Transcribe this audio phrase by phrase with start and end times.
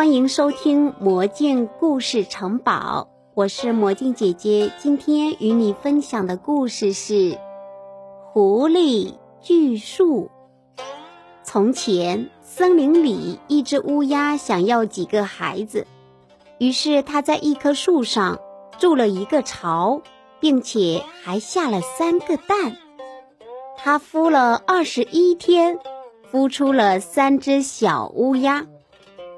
[0.00, 4.72] 欢迎收听《魔镜故事城堡》，我是魔镜姐姐。
[4.78, 7.32] 今天与你分享的故事是
[8.32, 10.30] 《狐狸锯树》。
[11.42, 15.86] 从前，森林里一只乌鸦想要几个孩子，
[16.56, 18.40] 于是它在一棵树上
[18.78, 20.00] 筑了一个巢，
[20.40, 22.78] 并且还下了三个蛋。
[23.76, 25.78] 它孵了二十一天，
[26.32, 28.66] 孵出了三只小乌鸦。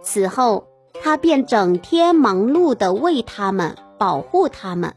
[0.02, 0.66] 此后，
[1.00, 4.94] 他便整天忙碌地喂它们，保护它们。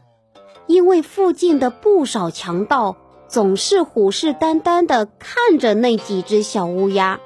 [0.66, 2.96] 因为附近的不少强盗
[3.28, 7.20] 总是虎视眈眈地看着那几只小乌鸦。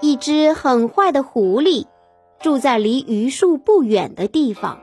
[0.00, 1.86] 一只很坏的狐狸
[2.38, 4.78] 住在离榆树不远的地方。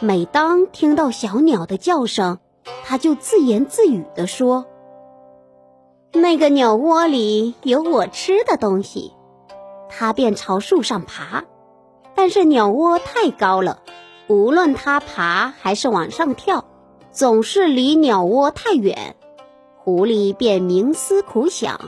[0.00, 2.38] 每当听到小鸟的叫声，
[2.84, 4.66] 他就自言自语地说
[6.14, 9.12] ：“那个鸟窝里有我吃的东西。”
[9.96, 11.44] 他便朝树上爬，
[12.16, 13.82] 但是鸟窝太高了，
[14.26, 16.64] 无论他爬还是往上跳，
[17.12, 19.14] 总是离鸟窝太远。
[19.76, 21.78] 狐狸便冥思苦想，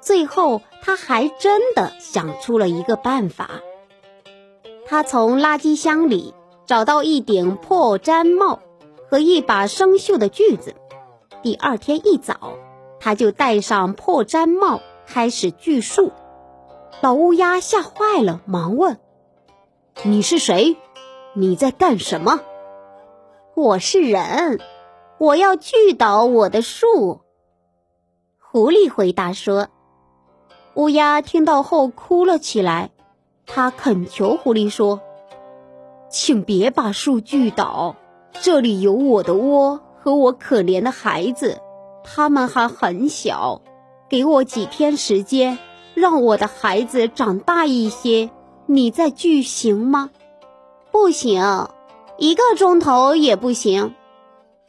[0.00, 3.50] 最后他还真的想出了一个办法。
[4.86, 6.32] 他从垃圾箱里
[6.64, 8.60] 找到一顶破毡帽
[9.08, 10.74] 和一把生锈的锯子。
[11.42, 12.54] 第二天一早，
[12.98, 16.10] 他就戴上破毡帽，开始锯树。
[17.00, 18.98] 老乌鸦吓坏了，忙问
[20.04, 20.76] ：“你是谁？
[21.34, 22.40] 你在干什么
[23.56, 24.60] ？”“我是人，
[25.18, 27.20] 我要锯倒我的树。”
[28.38, 29.68] 狐狸回答说。
[30.74, 32.90] 乌鸦听到后哭了起来，
[33.46, 35.00] 他恳求狐狸说
[36.10, 37.96] ：“请别把树锯倒，
[38.40, 41.60] 这里有我的窝和我可怜的孩子，
[42.04, 43.62] 他们还很小，
[44.08, 45.58] 给我几天时间。”
[46.00, 48.30] 让我的孩子长大一些，
[48.66, 50.10] 你再锯行吗？
[50.90, 51.68] 不行，
[52.18, 53.94] 一个钟头也不行。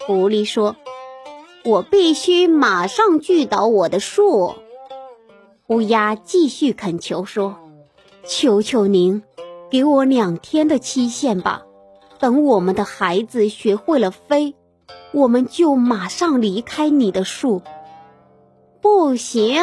[0.05, 0.75] 狐狸说
[1.65, 4.55] ：“我必须马上锯倒我的树。”
[5.67, 7.55] 乌鸦继续恳求说
[8.27, 9.23] ：“求求您，
[9.69, 11.63] 给我两天的期限吧。
[12.19, 14.53] 等我们的孩子学会了飞，
[15.13, 17.61] 我们就马上离开你的树。”
[18.81, 19.61] 不行。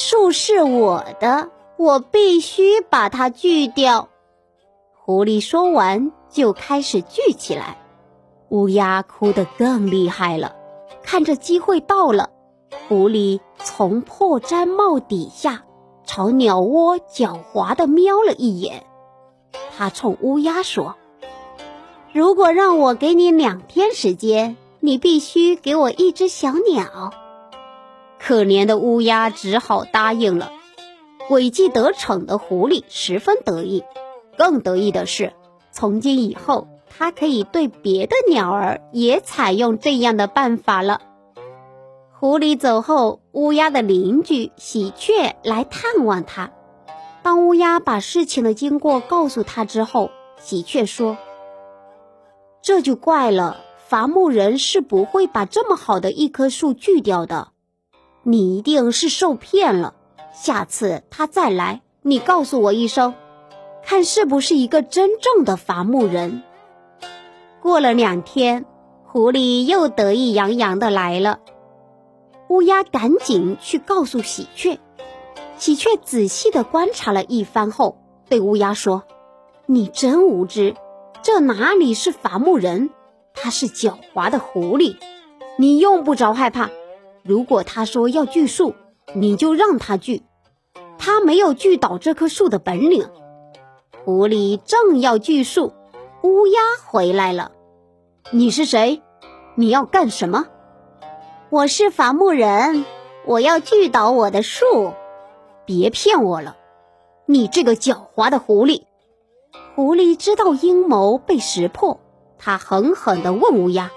[0.00, 4.08] 树是我的，我必须把它锯掉。
[4.94, 7.76] 狐狸说完，就开始锯起来。
[8.50, 10.54] 乌鸦哭得更厉害了。
[11.02, 12.30] 看着机会到了，
[12.86, 15.64] 狐狸从破毡帽底下
[16.06, 18.86] 朝鸟窝狡猾地瞄了一眼。
[19.76, 20.94] 他冲乌鸦说
[22.14, 27.10] ：“如果让我给你两天时间，你必须给我一只小鸟。”
[28.28, 30.52] 可怜的乌鸦只好答应了。
[31.30, 33.84] 诡计得逞的狐狸十分得意，
[34.36, 35.32] 更得意的是，
[35.72, 41.00] 从今以后，它可以对别的鸟儿也采用这样的办法了。
[42.20, 46.50] 狐狸走后，乌鸦的邻居喜鹊来探望它。
[47.22, 51.16] 当乌鸦把事情的经过告诉他之后，喜鹊说
[52.60, 53.56] ：“这就怪了，
[53.86, 57.52] 伐木人是不会把这么好的一棵树锯掉的。”
[58.22, 59.94] 你一定是受骗了。
[60.32, 63.14] 下次他再来，你告诉我一声，
[63.84, 66.42] 看是不是一个真正的伐木人。
[67.60, 68.64] 过了两天，
[69.04, 71.40] 狐狸又得意洋洋的来了。
[72.48, 74.78] 乌鸦赶紧去告诉喜鹊。
[75.56, 77.98] 喜鹊仔细的观察了一番后，
[78.28, 79.02] 对乌鸦说
[79.66, 80.76] ：“你真无知，
[81.20, 82.90] 这哪里是伐木人，
[83.34, 84.96] 他是狡猾的狐狸。
[85.56, 86.70] 你用不着害怕。”
[87.28, 88.74] 如果他说要锯树，
[89.12, 90.22] 你就让他锯。
[90.96, 93.06] 他没有锯倒这棵树的本领。
[94.02, 95.74] 狐狸正要锯树，
[96.22, 97.52] 乌鸦回来了。
[98.30, 99.02] 你是谁？
[99.56, 100.46] 你要干什么？
[101.50, 102.86] 我是伐木人，
[103.26, 104.94] 我要锯倒我的树。
[105.66, 106.56] 别骗我了，
[107.26, 108.84] 你这个狡猾的狐狸！
[109.74, 112.00] 狐狸知道阴谋被识破，
[112.38, 113.90] 他狠狠地问乌鸦：“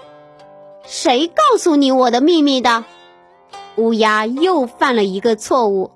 [0.84, 2.84] 谁告诉你我的秘密的？”
[3.76, 5.90] 乌鸦又犯了一个错误，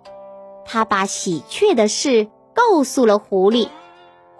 [0.64, 3.69] 他把喜鹊的事告诉了狐狸。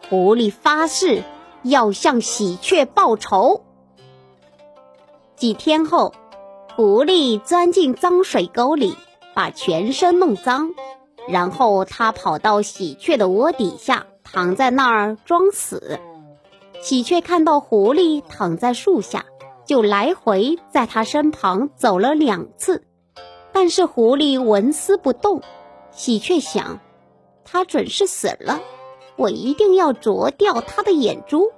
[0.09, 1.23] 狐狸发誓
[1.63, 3.63] 要向喜鹊报仇。
[5.35, 6.15] 几天后，
[6.75, 8.97] 狐狸钻进脏水沟里，
[9.35, 10.71] 把全身弄脏，
[11.29, 16.01] 然后他跑到喜鹊的窝底下，躺在那儿装死。
[16.81, 19.27] 喜鹊看到狐狸躺在树下，
[19.67, 22.85] 就来回在他身旁走了两次。
[23.57, 25.41] 但是狐狸纹丝不动，
[25.91, 26.79] 喜鹊想，
[27.43, 28.61] 它准是死了。
[29.17, 31.51] 我一定要啄掉它的眼珠。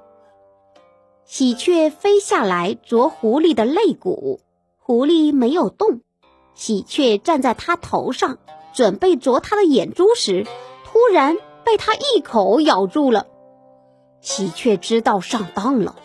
[1.25, 4.39] 喜鹊飞下来啄狐狸的肋骨，
[4.79, 6.03] 狐狸没有动。
[6.55, 8.39] 喜鹊站在它头上，
[8.73, 10.47] 准备啄它的眼珠时，
[10.85, 13.27] 突然被它一口咬住了。
[14.21, 15.97] 喜鹊知道上当了，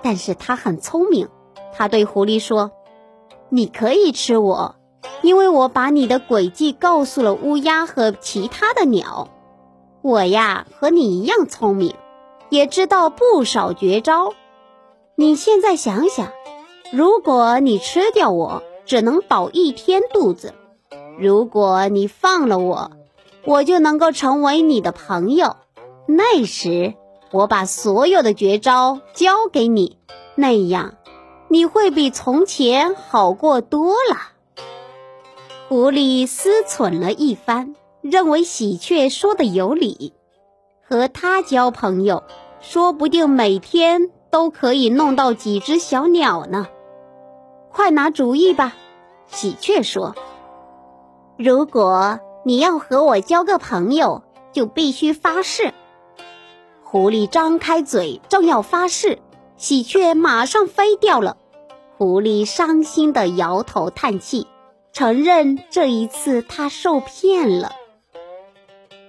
[0.00, 1.28] 但是它很聪明。
[1.74, 2.72] 它对狐狸说
[3.52, 4.76] ：“你可以吃我，
[5.22, 9.28] 因为我把你的诡计告诉了乌鸦和其他的鸟。
[10.02, 11.94] 我呀，和你一样聪明，
[12.50, 14.34] 也知道不少绝招。
[15.14, 16.28] 你现在想想，
[16.92, 20.50] 如果你吃掉我，只能饱一天肚子；
[21.18, 22.90] 如果你放了我，
[23.44, 25.56] 我就能够成为你的朋友。
[26.06, 26.94] 那时。”
[27.32, 29.96] 我把所有的绝招教给你，
[30.34, 30.96] 那样
[31.48, 34.18] 你会比从前好过多了。
[35.72, 40.12] 狐狸思忖了一番，认为喜鹊说的有理，
[40.86, 42.24] 和他交朋友，
[42.60, 46.68] 说不定每天都可以弄到几只小鸟呢。
[47.70, 48.74] 快拿主意吧，
[49.28, 50.14] 喜鹊说
[51.38, 55.72] ：“如果你要和我交个朋友，就必须发誓。”
[56.84, 59.20] 狐狸张开嘴，正要发誓，
[59.56, 61.38] 喜鹊马上飞掉了。
[61.96, 64.46] 狐狸伤心地摇头叹气，
[64.92, 67.72] 承认这一次他受骗了。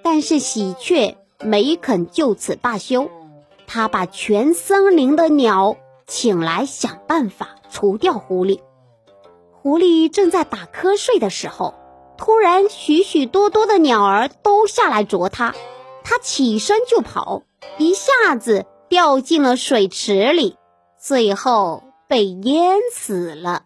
[0.01, 3.09] 但是喜鹊没肯就此罢休，
[3.67, 5.77] 他把全森林的鸟
[6.07, 8.59] 请来，想办法除掉狐狸。
[9.51, 11.73] 狐狸正在打瞌睡的时候，
[12.17, 15.55] 突然许许多多的鸟儿都下来啄它，
[16.03, 17.43] 它起身就跑。
[17.77, 20.57] 一下子掉进了水池里，
[20.99, 23.63] 最后被淹死了。